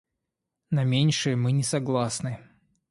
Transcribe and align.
На 0.71 0.83
меньшее 0.83 1.35
мы 1.35 1.51
не 1.51 1.61
согласны. 1.61 2.39